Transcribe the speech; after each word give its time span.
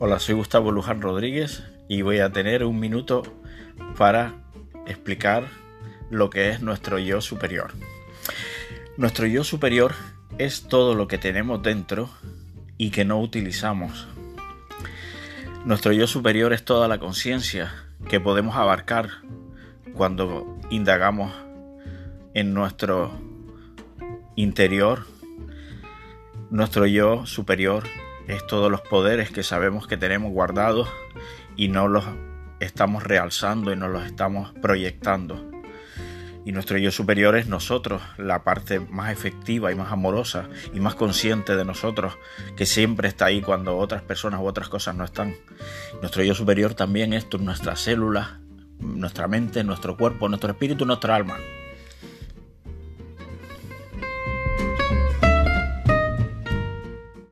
Hola, 0.00 0.20
soy 0.20 0.36
Gustavo 0.36 0.70
Luján 0.70 1.02
Rodríguez 1.02 1.64
y 1.88 2.02
voy 2.02 2.20
a 2.20 2.30
tener 2.30 2.62
un 2.62 2.78
minuto 2.78 3.24
para 3.96 4.32
explicar 4.86 5.48
lo 6.08 6.30
que 6.30 6.50
es 6.50 6.62
nuestro 6.62 7.00
yo 7.00 7.20
superior. 7.20 7.72
Nuestro 8.96 9.26
yo 9.26 9.42
superior 9.42 9.94
es 10.38 10.68
todo 10.68 10.94
lo 10.94 11.08
que 11.08 11.18
tenemos 11.18 11.64
dentro 11.64 12.10
y 12.76 12.90
que 12.90 13.04
no 13.04 13.20
utilizamos. 13.20 14.06
Nuestro 15.64 15.90
yo 15.90 16.06
superior 16.06 16.52
es 16.52 16.64
toda 16.64 16.86
la 16.86 17.00
conciencia 17.00 17.74
que 18.08 18.20
podemos 18.20 18.54
abarcar 18.54 19.08
cuando 19.94 20.60
indagamos 20.70 21.32
en 22.34 22.54
nuestro 22.54 23.10
interior. 24.36 25.06
Nuestro 26.50 26.86
yo 26.86 27.26
superior 27.26 27.82
es 28.28 28.46
todos 28.46 28.70
los 28.70 28.82
poderes 28.82 29.30
que 29.30 29.42
sabemos 29.42 29.86
que 29.86 29.96
tenemos 29.96 30.30
guardados 30.32 30.88
y 31.56 31.68
no 31.68 31.88
los 31.88 32.04
estamos 32.60 33.02
realzando 33.02 33.72
y 33.72 33.76
no 33.76 33.88
los 33.88 34.04
estamos 34.04 34.52
proyectando. 34.60 35.50
Y 36.44 36.52
nuestro 36.52 36.78
yo 36.78 36.90
superior 36.90 37.36
es 37.36 37.46
nosotros, 37.46 38.00
la 38.16 38.44
parte 38.44 38.80
más 38.80 39.12
efectiva 39.12 39.72
y 39.72 39.74
más 39.74 39.92
amorosa 39.92 40.48
y 40.72 40.80
más 40.80 40.94
consciente 40.94 41.56
de 41.56 41.64
nosotros, 41.64 42.16
que 42.56 42.64
siempre 42.64 43.08
está 43.08 43.26
ahí 43.26 43.42
cuando 43.42 43.76
otras 43.76 44.02
personas 44.02 44.40
u 44.40 44.46
otras 44.46 44.68
cosas 44.68 44.94
no 44.94 45.04
están. 45.04 45.34
Nuestro 46.00 46.22
yo 46.22 46.34
superior 46.34 46.74
también 46.74 47.12
es 47.12 47.26
nuestras 47.38 47.80
células, 47.80 48.38
nuestra 48.78 49.28
mente, 49.28 49.64
nuestro 49.64 49.96
cuerpo, 49.96 50.28
nuestro 50.28 50.50
espíritu, 50.50 50.86
nuestra 50.86 51.16
alma. 51.16 51.36